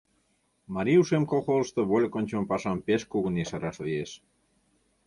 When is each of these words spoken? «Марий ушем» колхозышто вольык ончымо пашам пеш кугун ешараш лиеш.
«Марий 0.73 0.99
ушем» 1.01 1.23
колхозышто 1.31 1.81
вольык 1.89 2.13
ончымо 2.19 2.45
пашам 2.51 2.77
пеш 2.85 3.01
кугун 3.11 3.35
ешараш 3.43 3.77
лиеш. 3.85 4.11